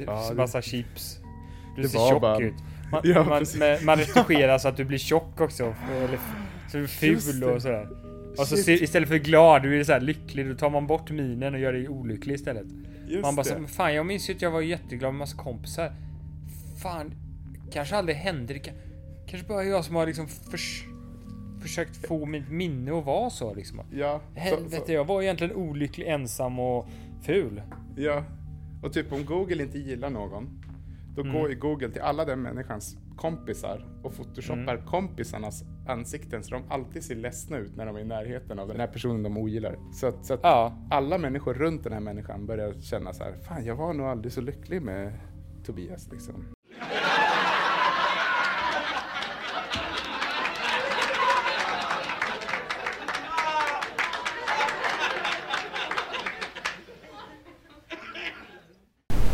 [0.05, 1.19] Ja, det- massa chips.
[1.75, 2.53] Du det ser tjock bara- ut.
[2.91, 5.75] Man, Ja, man, man, man retuscherar så att du blir tjock också.
[5.91, 6.19] Eller
[6.71, 7.45] så ful det.
[7.45, 7.87] och sådär.
[8.39, 11.53] Och så istället för glad, du är så här lycklig, då tar man bort minen
[11.53, 12.65] och gör dig olycklig istället.
[13.07, 13.49] Just man bara det.
[13.49, 15.91] så, "Men fan jag minns ju att jag var jätteglad med massa kompisar.
[16.81, 17.13] Fan,
[17.71, 18.59] kanske aldrig hände det.
[18.59, 18.75] kan-
[19.27, 20.83] Kanske bara jag som har liksom förs
[21.61, 23.81] försökt få mitt minne att vara så liksom.
[23.91, 26.87] Ja, så, Helvete, så, jag var egentligen olycklig, ensam och
[27.21, 27.61] ful.
[27.97, 28.23] ja.
[28.83, 30.63] Och typ om Google inte gillar någon,
[31.15, 31.33] då Mm.
[31.33, 34.85] går ju Google till alla den människans kompisar och photoshoppar Mm.
[34.85, 38.79] kompisarnas ansikten så de alltid ser ledsna ut när de är i närheten av den
[38.79, 39.77] här personen de ogillar.
[39.93, 43.33] Så att, så att Ja, alla människor runt den här människan börjar känna så här,
[43.47, 45.13] fan jag var nog aldrig så lycklig med
[45.65, 46.45] Tobias liksom.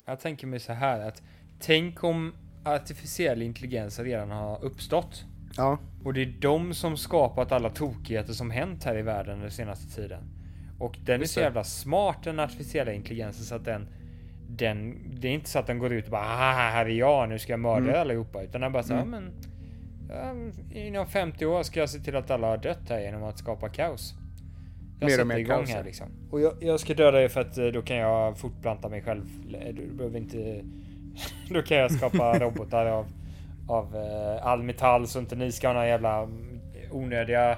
[0.05, 1.21] jag tänker mig så här att
[1.59, 2.33] tänk om
[2.65, 5.25] artificiell intelligens redan har uppstått.
[5.57, 5.77] Ja.
[6.03, 9.95] Och det är de som skapat alla tokigheter som hänt här i världen den senaste
[9.95, 10.23] tiden.
[10.79, 11.43] Och den är Just så det.
[11.43, 13.87] jävla smart den artificiella intelligensen så att den
[14.49, 17.29] den, det är inte så att den går ut och bara "Ah, här är jag,
[17.29, 18.01] nu ska jag mörda Mm.
[18.01, 18.43] allihopa.
[18.43, 19.09] Utan den bara så här, Mm.
[19.23, 19.33] men
[20.09, 20.33] ja,
[20.79, 23.69] Inom 50 år ska jag se till att alla har dött här genom att skapa
[23.69, 24.13] kaos.
[24.99, 26.07] Jag Mer och mer igång kaos, här liksom.
[26.31, 29.25] Och jag, jag ska döda er för att eh, då kan jag fortplanta mig själv.
[29.73, 30.63] Du behöver inte...
[31.49, 33.05] då kan jag skapa robotar av,
[33.67, 36.27] av eh, all metall så inte ni ska ha några jävla
[36.91, 37.57] onödiga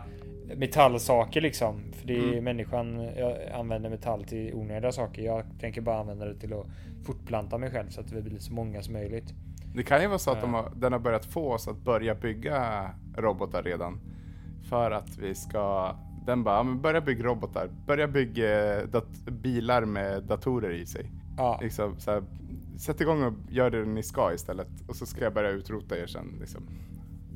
[0.56, 1.82] metallsaker liksom.
[1.94, 2.44] För det är Mm.
[2.44, 3.10] människan
[3.54, 5.22] använder metall till onödiga saker.
[5.22, 6.66] Jag tänker bara använda det till att
[7.06, 9.34] fortplanta mig själv så att vi blir så många som möjligt.
[9.76, 10.62] Det kan ju vara så att de Ja.
[10.62, 14.00] har, den har börjat få oss att börja bygga robotar redan.
[14.70, 17.70] För att vi ska, den bara, men börja bygga robotar.
[17.88, 21.12] Börja bygga dat- bilar med datorer i sig.
[21.38, 22.24] Ja, Liksom, så här,
[22.80, 24.68] sätt igång och gör det ni ska istället.
[24.88, 26.38] Och så ska jag börja utrota er sen.
[26.40, 26.64] Liksom.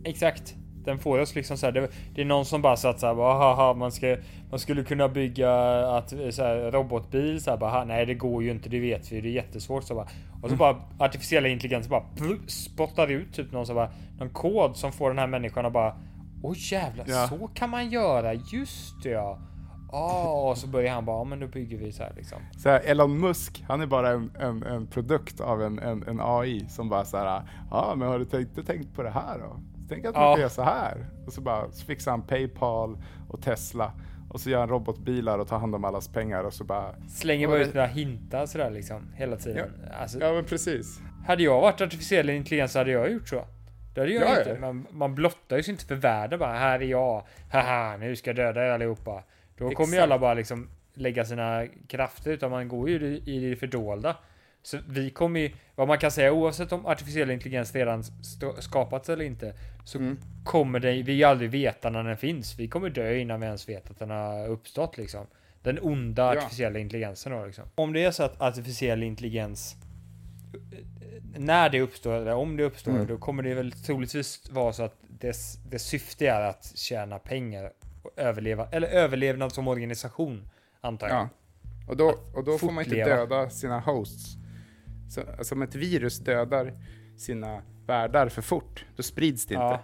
[0.03, 0.55] exakt.
[0.85, 3.33] Den får oss liksom så här, det, det är någon som bara satt såhär, bara,
[3.33, 4.17] haha, man, ska,
[4.49, 5.51] man skulle kunna bygga
[5.97, 9.11] att, så här, robotbil så här, bara, "Ha, nej det går ju inte, det vet
[9.11, 10.07] vi, det är jättesvårt så bara.
[10.41, 12.03] Och så bara artificiella intelligens bara
[12.47, 15.95] spottar ut typ någon, så bara, någon kod som får den här människan att bara
[16.43, 17.27] Åh jävlar, Ja.
[17.27, 19.39] så kan man göra, just det ja.
[19.91, 22.37] Ja, och så börjar han bara, ja men då bygger vi så här liksom.
[22.57, 26.65] Så här, Elon Musk, han är bara en, en, en produkt av en, en, AI
[26.69, 29.59] som bara så här, ja men har du tänkt, tänkt på det här då?
[29.89, 30.33] Tänk att man Ja.
[30.33, 31.05] kan göra så här.
[31.27, 32.97] Och så bara så fixar han Paypal
[33.29, 33.91] och Tesla
[34.29, 37.41] och så gör han robotbilar och tar hand om allas pengar och så bara, Slänger
[37.43, 39.69] Ja, bara ut några hintar sådär liksom, hela tiden.
[40.01, 40.99] Alltså, ja men precis.
[41.27, 43.43] Hade jag varit artificiell intelligens hade jag gjort så.
[43.93, 44.49] Det hade jag Ja, inte.
[44.49, 44.59] ja.
[44.59, 46.53] Man, man blottar ju sig inte för världen bara.
[46.53, 47.23] Här är jag.
[47.51, 49.23] Haha, nu ska jag döda er allihopa.
[49.59, 52.31] Då kommer ju alla bara liksom lägga sina krafter.
[52.31, 54.17] Utan man går ju i det fördolda.
[54.61, 58.03] Så vi kommer ju, vad man kan säga oavsett om artificiell intelligens redan
[58.59, 59.53] skapats eller inte.
[59.85, 60.17] Så Mm.
[60.43, 62.59] kommer det, vi aldrig veta när den finns.
[62.59, 65.27] Vi kommer dö innan vi ens vet att den har uppstått liksom.
[65.63, 66.39] Den onda Ja.
[66.41, 67.63] artificiella intelligensen då liksom.
[67.75, 69.75] Om det är så att artificiell intelligens
[71.37, 73.07] när det uppstår, eller om det uppstår, Mm.
[73.07, 77.71] då kommer det väl troligtvis vara så att dess, dess syfte är att tjäna pengar
[78.15, 80.49] överleva, eller överlevnad som organisation,
[80.81, 81.17] antar jag.
[81.17, 81.29] Ja.
[81.87, 84.35] Och då, och då får man inte döda sina hosts.
[85.09, 86.73] Så, alltså om ett virus dödar
[87.17, 89.63] sina värdar för fort, då sprids det inte.
[89.63, 89.83] Ja.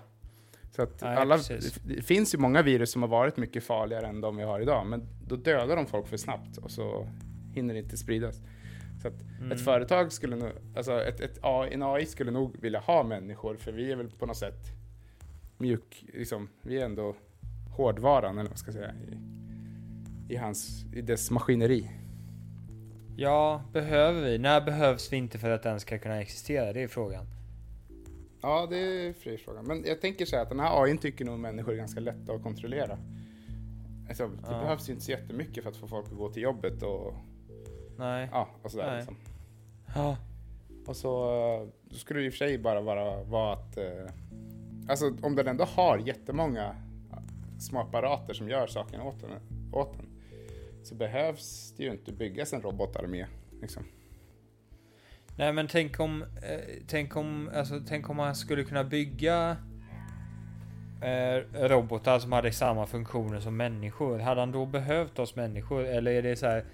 [0.72, 1.74] Så att Nej, alla, precis.
[1.74, 4.86] det finns ju många virus som har varit mycket farligare än de vi har idag,
[4.88, 7.08] men då dödar de folk för snabbt och så
[7.54, 8.42] hinner det inte spridas.
[9.02, 9.52] Så att Mm.
[9.52, 13.56] ett företag skulle nog, alltså ett, ett AI, en AI skulle nog vilja ha människor,
[13.56, 14.66] för vi är väl på något sätt
[15.58, 17.16] mjuk, liksom, vi är ändå
[17.76, 21.92] hårdvaran, eller vad ska säga, i, i, hans, i dess maskineri.
[23.18, 24.38] Ja, behöver vi?
[24.38, 26.74] När behövs vi inte för att den ska kunna existera?
[26.74, 27.26] Det är frågan.
[28.42, 29.62] Ja, det är fri fråga.
[29.62, 32.34] Men jag tänker så här att den här AI tycker nog människor är ganska lätta
[32.34, 32.98] att kontrollera.
[34.08, 34.60] Alltså, det Ja.
[34.62, 37.14] behövs ju inte så jättemycket för att få folk att gå till jobbet och,
[37.98, 38.30] Nej.
[38.32, 38.88] ja, och sådär.
[38.88, 38.98] Nej.
[38.98, 39.16] Liksom.
[39.96, 40.18] Ja.
[40.88, 41.26] Och så
[41.62, 43.78] eh, då skulle det i och för sig bara vara, vara att...
[43.78, 44.12] Eh,
[44.88, 46.76] alltså om den ändå har jättemånga
[47.66, 49.32] små apparater som gör saken åt den,
[49.72, 50.06] åt den
[50.86, 53.26] så behövs det ju inte byggas en robotarmé.
[53.62, 53.84] Liksom.
[55.38, 59.58] Nej men tänk om, eh, tänk om, alltså tänk om man skulle kunna bygga
[61.02, 64.20] eh, robotar som hade samma funktioner som människor.
[64.20, 65.86] Hade han då behövt oss människor?
[65.86, 66.66] Eller är det så här,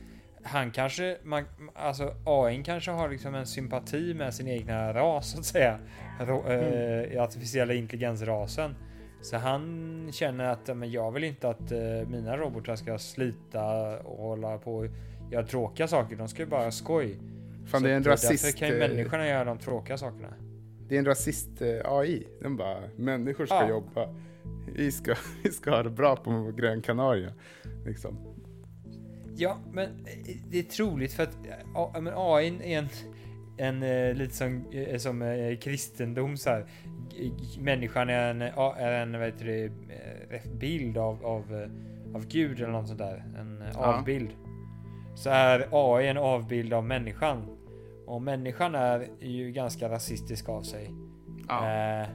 [0.43, 5.39] han kanske, man, alltså AI kanske har liksom en sympati med sin egna ras så
[5.39, 5.80] att säga.
[6.19, 8.75] Ro, eh, Artificiella intelligensrasen.
[9.21, 14.23] Så han känner att men jag vill inte att eh, mina robotar ska slita och
[14.23, 14.88] hålla på och
[15.31, 16.15] göra tråkiga saker.
[16.15, 17.19] De ska ju bara skoj.
[17.65, 18.43] Fan, Så det är en rasist...
[18.43, 20.34] Därför kan ju eh, människorna göra de tråkiga sakerna.
[20.88, 22.27] Det är en rasist eh, AI.
[22.41, 23.69] Den bara, människor ska Ja.
[23.69, 24.15] jobba.
[24.75, 27.34] Vi ska, vi ska ha det bra på Grön Canaria.
[27.86, 28.17] Liksom.
[29.36, 29.89] Ja, men
[30.49, 31.38] det är troligt för att
[32.01, 32.88] men AI är en,
[33.62, 36.65] en eh, lite som, eh, som eh, kristendom så här.
[37.60, 42.28] Människan är en, ja, är en vad heter det, eh, bild av, av, eh, av
[42.28, 43.24] Gud eller något sånt där.
[43.39, 43.80] En Ja.
[43.80, 44.30] avbild.
[45.15, 47.58] Så är AI en avbild av människan.
[48.06, 50.86] Och människan är ju ganska rasistisk av sig.
[51.50, 52.08] Eh,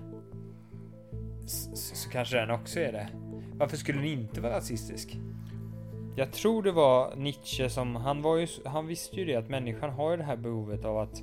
[1.46, 3.08] så, så kanske den också är det.
[3.54, 5.18] Varför skulle den inte vara rasistisk?
[6.16, 9.90] Jag tror det var Nietzsche som, han var ju, han visste ju det att människan
[9.90, 11.22] har ju det här behovet av att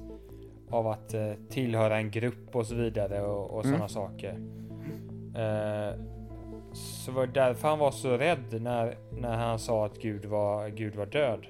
[0.73, 3.73] av att eh, tillhöra en grupp och så vidare och, och Mm.
[3.73, 4.39] sådana saker.
[5.35, 5.99] Eh,
[6.73, 10.69] så var det därför han var så rädd när, när han sa att Gud var,
[10.69, 11.45] Gud var död.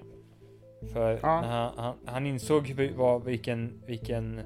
[0.94, 1.28] För Ja.
[1.46, 4.42] han, han, han insåg vad, vilken, vilken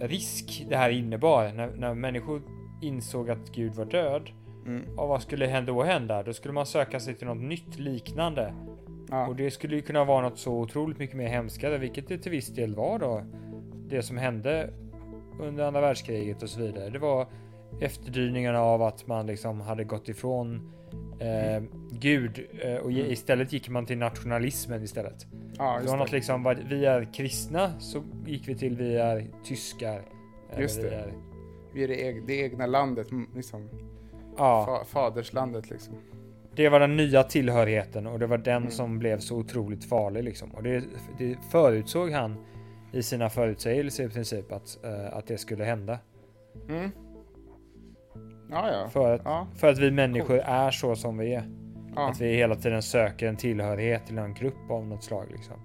[0.00, 1.52] risk det här innebar.
[1.52, 2.42] När, när människor
[2.82, 4.30] insåg att Gud var död.
[4.66, 4.98] Mm.
[4.98, 6.22] Och vad skulle då hända?
[6.22, 8.54] Då skulle man söka sig till något nytt liknande.
[9.10, 9.26] Ja.
[9.28, 12.30] Och det skulle ju kunna vara något så otroligt mycket mer hemskare, vilket det till
[12.32, 13.22] viss del var då.
[13.88, 14.70] Det som hände
[15.40, 16.90] under andra världskriget och så vidare.
[16.90, 17.26] Det var
[17.80, 20.70] efterdyningarna av att man liksom hade gått ifrån
[21.20, 25.26] eh, Gud eh, och ge- istället gick man till nationalismen istället.
[25.58, 26.16] ja, något det.
[26.16, 30.02] liksom, vad- vi är kristna så gick vi till vi är tyskar.
[30.58, 30.94] Just vi det.
[30.94, 31.12] Är,
[31.74, 33.68] Vi är det, eg- det egna landet, m- liksom.
[34.36, 34.64] ja.
[34.66, 35.94] Fa, faderslandet liksom.
[36.54, 38.70] Det var den nya tillhörigheten och det var den Mm.
[38.70, 40.50] som blev så otroligt farlig liksom.
[40.50, 40.84] Och det,
[41.18, 42.36] det förutsåg han
[42.92, 45.98] i sina förutsägelser i princip att, eh, att det skulle hända.
[46.68, 46.90] Mm.
[48.50, 48.88] Ja, ja.
[48.88, 51.50] För att, Ja, för att vi människor är så som vi är.
[51.94, 52.10] ja.
[52.10, 55.56] Att vi hela tiden söker en tillhörighet till en grupp av något slag liksom.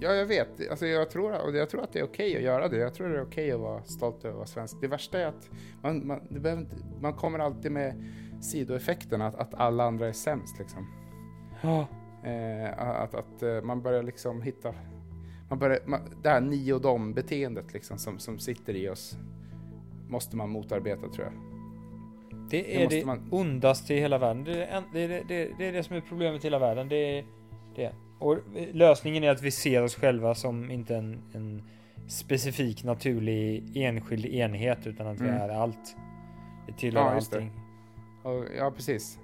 [0.00, 0.70] ja, jag vet.
[0.70, 2.76] Alltså, jag, tror, och jag tror att det är okej att göra det.
[2.76, 4.80] Jag tror det är okej att vara stolt över att vara svensk.
[4.80, 5.50] Det värsta är att
[5.82, 6.66] man, man, inte,
[7.00, 8.04] man kommer alltid med
[8.40, 10.58] sidoeffekten att, att alla andra är sämst.
[10.58, 10.86] Liksom.
[11.62, 11.86] Ja.
[12.24, 14.74] Eh, att, att eh, man börjar liksom hitta,
[15.52, 19.16] man börjar, man, det här ni och dom beteendet liksom som, som sitter i oss
[20.08, 21.32] måste man motarbeta tror jag.
[22.50, 24.44] Det är måste det, man- ondaste i hela världen.
[24.44, 26.88] Det är, det, det, det, det är det som är problemet i hela världen.
[26.88, 27.24] Det är
[27.76, 27.92] det.
[28.18, 28.38] Och
[28.72, 31.62] lösningen är att vi ser oss själva som inte en, en
[32.08, 35.40] specifik naturlig enskild enhet utan att vi Mm.
[35.40, 35.96] är allt.
[36.66, 37.16] Det tillhör Ja, det.
[37.16, 37.50] allting.
[38.22, 39.18] Och, ja, precis.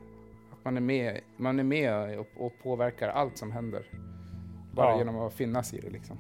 [0.53, 3.83] Att man är med, man är med och, och påverkar allt som händer.
[4.79, 4.99] Bara Ja.
[4.99, 6.17] genom att finnas i det liksom.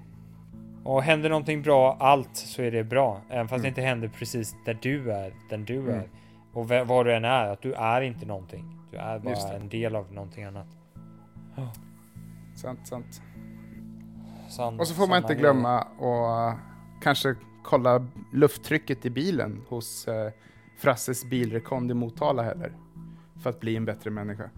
[0.84, 3.20] Och händer någonting bra allt så är det bra.
[3.30, 3.62] Även fast Mm.
[3.62, 5.94] det inte händer precis där du är, den du Mm.
[5.94, 6.08] är.
[6.52, 8.64] Och vad du än är, att du är inte någonting.
[8.90, 10.66] Du är bara en del av någonting annat.
[12.56, 13.22] Sant, sant.
[14.48, 16.58] Sann- Och så får man inte glömma att uh,
[17.02, 20.14] kanske kolla lufttrycket i bilen hos uh,
[20.78, 22.72] Frasses bilrekond i Motala heller.
[23.42, 24.50] För att bli en bättre människa.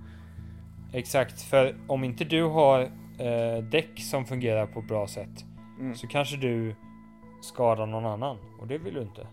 [0.93, 5.45] Exakt, för om inte du har eh, däck som fungerar på ett bra sätt
[5.81, 5.95] Mm.
[5.95, 6.75] så kanske du
[7.41, 9.27] skadar någon annan och det vill du inte.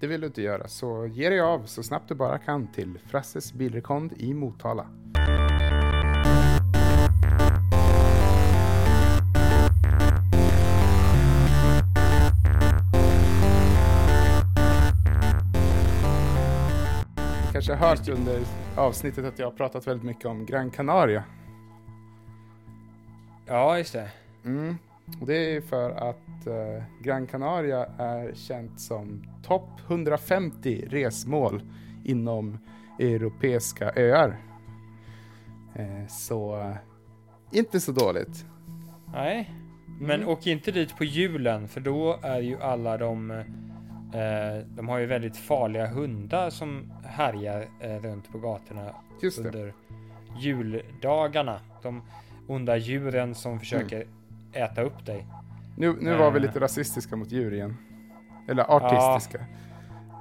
[0.00, 2.98] Det vill du inte göra, så ge dig av så snabbt du bara kan till
[3.06, 4.86] Frasses bilrekond i Motala.
[17.52, 18.40] Kanske har hört under
[18.76, 21.24] avsnittet att jag har pratat väldigt mycket om Gran Canaria.
[23.52, 24.10] Ja, just det.
[24.44, 24.76] Mm.
[25.20, 31.62] Och det är för att eh, Gran Canaria är känt som topp 150 resmål
[32.04, 32.58] inom
[32.98, 34.36] europeiska öar.
[35.74, 36.76] Eh, så eh,
[37.52, 38.46] inte så dåligt.
[39.12, 39.54] Nej,
[40.00, 40.28] men Mm.
[40.28, 45.06] åk inte dit på julen för då är ju alla de eh, de har ju
[45.06, 48.94] väldigt farliga hundar som härjar eh, runt på gatorna
[49.38, 49.74] under
[50.40, 51.60] juldagarna.
[51.82, 52.02] De
[52.46, 54.06] onda djuren som försöker
[54.52, 55.26] äta upp dig.
[55.76, 56.42] Nu, nu var vi Eh.
[56.42, 57.76] lite rasistiska mot djur igen.
[58.48, 59.44] Eller artistiska.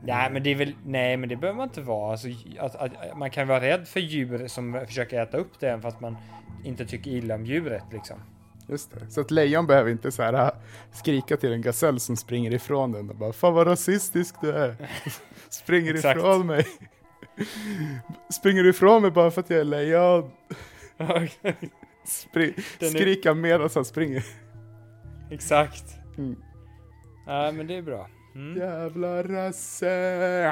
[0.03, 2.11] Nej, men det är väl, nej, men det behöver man inte vara.
[2.11, 2.27] Alltså,
[2.59, 5.99] att, att, man kan vara rädd för djur som försöker äta upp det även fast
[5.99, 6.17] man
[6.63, 8.17] inte tycker illa om djuret liksom.
[8.67, 9.11] Just det.
[9.11, 10.49] Så att lejon behöver inte så här äh,
[10.91, 14.75] skrika till en gasell som springer ifrån den och bara Fan vad rasistisk du är.
[15.49, 16.65] springer ifrån mig.
[18.33, 20.31] springer ifrån mig bara för att jag är lejon?
[22.05, 24.23] Spri- Den är- skrika medan han springer.
[25.31, 25.83] Exakt.
[26.17, 26.35] Mm.
[27.27, 28.09] Nej, men det är bra.
[28.35, 28.57] Mm.
[28.61, 30.51] Jävla rasse.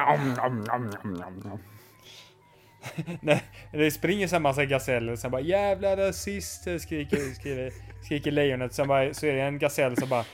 [3.21, 7.71] Nej, det springer så här massa gaseller som bara jävla rasister skriker, skriker,
[8.05, 8.73] skriker lejonet.
[8.73, 10.25] Sen bara, så är det en gasell som bara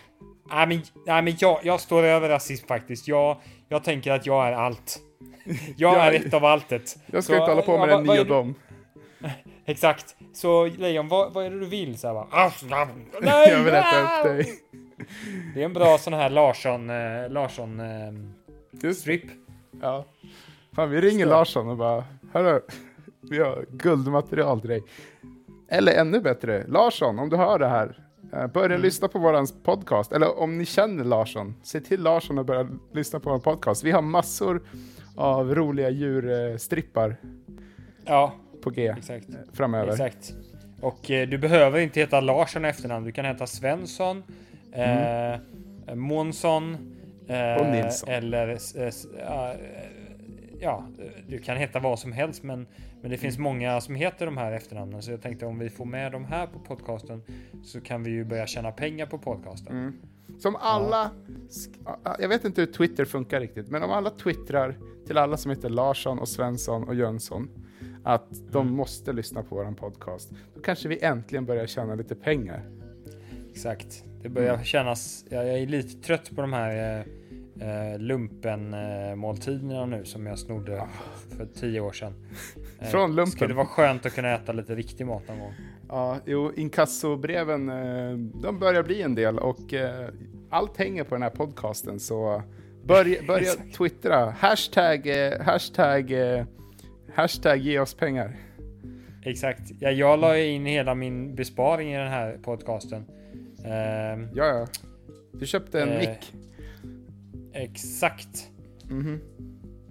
[0.50, 3.08] Nej men, nej, men jag, jag står över rasism faktiskt.
[3.08, 3.38] Jag,
[3.70, 5.00] jag tänker att jag är allt.
[5.46, 5.56] Jag
[5.96, 6.98] Jag- är ett av alltet.
[7.06, 8.56] Jag ska Så, inte hålla på med ja, ni vad och dem.
[9.66, 10.16] Exakt.
[10.34, 11.98] Så lejon, vad, vad är det du vill?
[11.98, 12.28] Så här bara,
[13.22, 14.60] nej, Jag vill äta upp dig.
[15.54, 18.14] Det är en bra sån här Larsson, eh, Larsson eh,
[18.72, 19.24] Just strip.
[19.82, 20.06] Ja.
[20.76, 21.30] Fan, vi ringer Så.
[21.32, 22.62] Larsson och bara, hörru,
[23.22, 24.84] vi har guldmaterial till dig.
[25.70, 28.00] Eller ännu bättre, Larsson, om du hör det här,
[28.34, 28.82] eh, börja Mm.
[28.82, 30.12] lyssna på våran podcast.
[30.12, 33.84] Eller om ni känner Larsson, se till Larsson att börja lyssna på vår podcast.
[33.84, 34.62] Vi har massor
[35.16, 37.16] av roliga djurstrippar
[38.06, 38.34] Ja,
[38.66, 39.28] på G exakt.
[39.54, 39.92] framöver.
[39.92, 40.34] Exakt.
[40.82, 43.06] Och eh, du behöver inte heta Larsson i efternamn.
[43.06, 44.24] Du kan heta Svensson,
[44.72, 46.74] eh, Månsson
[47.28, 47.62] eh, Mm.
[47.62, 48.10] Och Nilsson.
[48.10, 48.58] eller
[49.20, 49.58] ja, eh,
[50.60, 50.88] ja,
[51.28, 52.68] du kan heta vad som helst, men,
[53.02, 55.86] men det finns många som heter de här efternamnen, så jag tänkte om vi får
[55.86, 57.22] med de här på podcasten
[57.64, 59.78] så kan vi ju börja tjäna pengar på podcasten.
[59.78, 59.94] Mm.
[60.40, 61.12] Som alla,
[62.20, 65.70] jag vet inte hur Twitter funkar riktigt, men om alla twittrar till alla som heter
[65.70, 67.50] Larsson och Svensson och Jönsson
[68.06, 68.74] att de Mm.
[68.78, 72.62] måste lyssna på våran podcast, då kanske vi äntligen börjar tjäna lite pengar.
[73.52, 74.04] Exakt.
[74.22, 74.66] Det börjar Mm.
[74.66, 77.04] kännas, jag, jag är lite trött på de här
[77.60, 80.84] eh, eh, lumpen eh, måltiderna nu som jag snodde
[81.38, 82.14] för tio år sedan.
[82.80, 82.92] Eh, Ah.
[82.92, 83.32] Från lumpen?
[83.32, 85.54] Skulle vara skönt att kunna äta lite riktig mat någon gång.
[85.90, 90.10] Ja, jo, inkassobreven, eh, de börjar bli en del och eh,
[90.50, 92.42] allt hänger på den här podcasten så
[92.84, 96.46] börja, börja twittra, hashtag, eh, hashtag, eh,
[97.16, 98.36] hashtag ge oss pengar.
[99.24, 99.72] Exakt.
[99.80, 103.06] Ja, jag la in hela min besparing i den här podcasten.
[103.66, 104.68] Ehm, Ja, ja.
[105.34, 105.98] Du köpte en Eh.
[106.00, 106.34] mick.
[107.54, 108.50] exakt.
[108.90, 109.20] Mhm.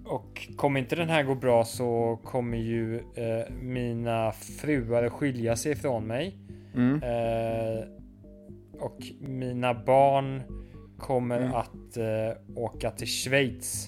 [0.05, 5.71] Och kommer inte den här gå bra så kommer ju eh, mina fruar skilja sig
[5.71, 6.37] ifrån mig.
[6.75, 7.03] Mm.
[7.03, 7.83] Eh,
[8.79, 10.41] och mina barn
[10.99, 11.53] kommer Mm.
[11.55, 13.87] att eh, åka till Schweiz.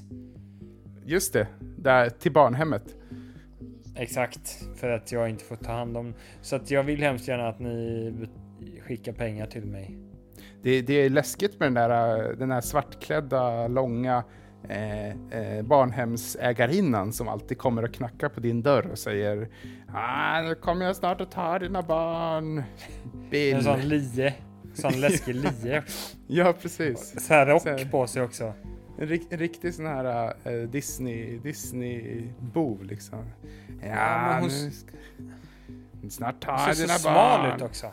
[1.05, 1.47] Just det,
[1.77, 2.96] där till barnhemmet.
[3.99, 6.13] Exakt, för att jag inte får ta hand om.
[6.41, 8.13] Så att jag vill hemskt gärna att ni
[8.87, 9.97] skickar pengar till mig.
[10.63, 14.23] Det, det är läskigt med den där, den där svartklädda, långa
[14.69, 19.49] eh, eh, barnhemsägarinnan som alltid kommer och knackar på din dörr och säger
[19.93, 22.63] ah, nu kommer jag snart att ta dina barn.
[23.31, 23.55] Bill.
[23.55, 24.33] En sån lie.
[24.73, 25.83] Sån läskig lie.
[26.27, 27.27] Ja, precis.
[27.27, 28.53] Så här rock Så på sig också.
[28.99, 33.25] En, rik, en riktig sån här eh, Disney, Disney-bov liksom.
[33.81, 34.49] Ja, men hon
[36.01, 36.09] nu.
[36.09, 37.55] Snart tar Hon ser dina så smal barn.
[37.55, 37.91] ut också.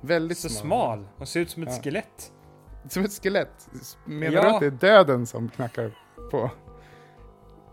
[0.00, 0.60] Väldigt Så smal.
[0.98, 1.08] smal.
[1.16, 1.82] Hon ser ut som ett Ja.
[1.82, 2.32] skelett.
[2.88, 3.68] Som ett skelett.
[4.04, 4.42] Menar Ja.
[4.42, 5.90] du att det är döden som knackar
[6.30, 6.50] på?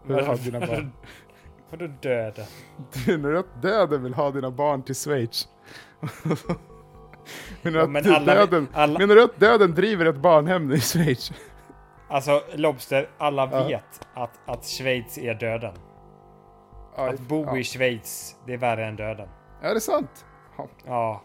[0.08, 0.92] Vill ha dina barn?
[1.70, 2.46] Vadå döden?
[3.08, 5.48] Menar du att döden vill ha dina barn till Schweiz?
[7.62, 10.80] Menar, Ja, men att alla- döden, alla- menar du att döden driver ett barnhem i
[10.80, 11.32] Schweiz?
[12.14, 13.64] Alltså Lobster, alla Ja.
[13.68, 15.74] vet att, att Schweiz är döden.
[16.96, 17.58] Ja, Att bo ja.
[17.58, 19.30] i Schweiz, det är värre än döden.
[19.62, 20.26] Ja, det är sant.
[20.86, 21.22] Ja.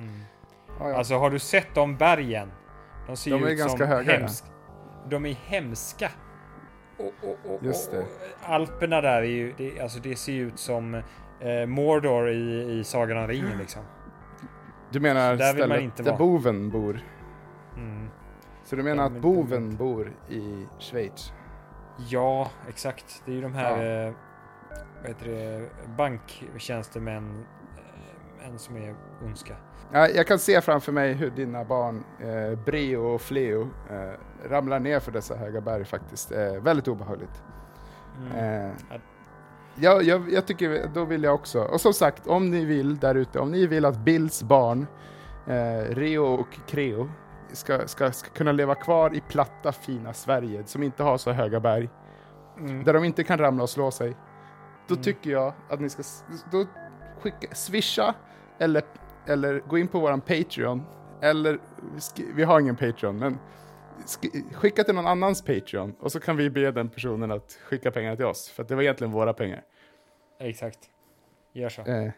[0.00, 0.94] Mm.
[0.94, 2.52] Alltså har du sett de bergen?
[3.06, 4.44] De ser De ju är ut ganska som höga, hemsk...
[5.08, 6.10] De är hemska.
[6.98, 8.04] Och, och, och, Just det.
[8.42, 10.94] Alperna där är ju, det, alltså det ser ju ut som
[11.40, 13.82] eh, Mordor i, i Sagan om ringen liksom.
[14.90, 17.00] Du menar Där stället inte där boven bor?
[17.76, 18.10] Mm.
[18.74, 21.32] Så du menar Ja, att boven bor i Schweiz?
[22.08, 23.22] Ja, exakt.
[23.26, 24.12] Det är ju de här, eh,
[25.00, 27.44] vad heter det, banktjänstemän
[28.40, 28.94] eh, en som är
[29.24, 29.56] ondska.
[29.92, 34.80] Ja, jag kan se framför mig hur dina barn, eh, Breo och Fleo, eh, ramlar
[34.80, 36.32] ner för dessa höga berg faktiskt.
[36.32, 37.42] Eh, väldigt obehagligt.
[38.18, 38.32] Mm.
[38.66, 38.96] Eh, Ja.
[39.74, 41.60] ja, jag, jag tycker, då vill jag också.
[41.62, 44.86] Och som sagt, om ni vill där ute, om ni vill att Bills barn,
[45.46, 47.08] eh, Reo och Creo,
[47.52, 51.60] ska, ska, ska kunna leva kvar i platta fina Sverige, som inte har så höga
[51.60, 51.88] berg,
[52.58, 52.84] Mm.
[52.84, 54.16] där de inte kan ramla och slå sig,
[54.88, 55.02] då Mm.
[55.02, 56.02] tycker jag att ni ska
[56.52, 56.66] då
[57.20, 58.14] skicka, swisha
[58.58, 58.82] eller,
[59.26, 60.82] eller gå in på våran Patreon,
[61.20, 61.58] eller
[62.34, 63.38] vi har ingen Patreon, men
[64.04, 67.90] sk- skicka till någon annans Patreon och så kan vi be den personen att skicka
[67.90, 69.62] pengar till oss, för att det var egentligen våra pengar.
[70.40, 70.78] Exakt.
[71.52, 71.82] Gör så.
[71.82, 72.10] Eh,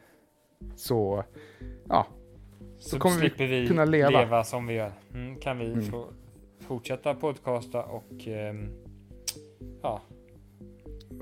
[0.76, 1.24] så,
[1.88, 2.06] ja,
[2.78, 4.44] Så kommer vi vi kunna leva.
[4.44, 4.92] som vi gör.
[5.14, 5.82] Mm, kan vi Mm.
[5.82, 6.06] få
[6.60, 8.68] fortsätta podcasta och ehm,
[9.82, 10.02] ja,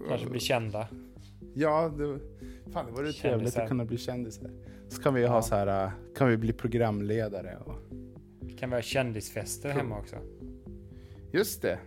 [0.09, 0.89] kanske bli kända.
[1.55, 2.19] ja, det,
[2.73, 3.63] fan det vore trevligt Kändisar.
[3.63, 4.51] att kunna bli kändisar.
[4.89, 5.43] Så kan vi ha Ja.
[5.43, 7.79] så här, eh, kan vi bli programledare och
[8.59, 9.81] kan vara kändisfester Cool.
[9.81, 10.17] hemma också.
[11.33, 11.79] Just det.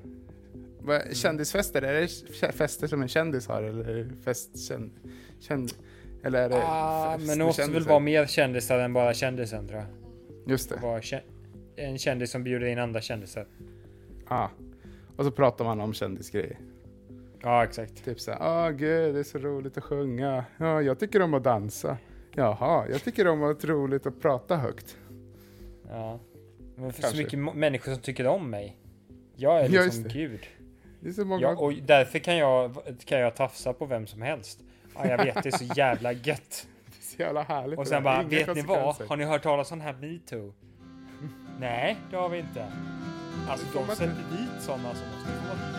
[0.80, 2.08] Vad- Kändisfester, är det
[2.52, 4.92] fester som en kändis har eller fest känd,
[5.40, 5.72] känd,
[6.24, 9.80] eller är det Ah, men det måste väl vara mer kändisar än bara kändisen tror
[9.80, 9.88] jag.
[10.52, 10.80] Just det.
[10.82, 11.22] Vara kä-
[11.76, 13.48] en kändis som bjuder in andra kändisar.
[14.28, 14.48] Ah.
[15.18, 16.58] Och så pratar man om kändisgrejer.
[17.42, 18.06] Ja, exakt.
[18.06, 20.46] Typ såhär, åh gud det är så roligt att sjunga.
[20.58, 21.98] Ja, jag tycker om att dansa.
[22.36, 24.98] Jaha, jag tycker om att det roligt att prata högt.
[25.90, 26.20] Ja.
[26.76, 27.24] Men för så Kanske.
[27.24, 28.78] mycket människor som tycker om mig.
[29.36, 30.10] Jag är Ja, liksom det.
[30.10, 30.40] gud.
[31.00, 31.42] Det är så många...
[31.42, 34.60] Ja, och därför kan jag, kan jag tafsa på vem som helst.
[34.98, 36.68] Ja, jag vet, det är så jävla gött.
[36.86, 37.80] Det är så jävla härligt.
[37.80, 38.96] Och sen bara, Inga vet ni vad?
[39.08, 40.54] Har ni hört talas om den här metoo?
[41.60, 42.66] Nej, det har vi inte.
[43.50, 45.77] Alltså de sätter dit sådana som måste få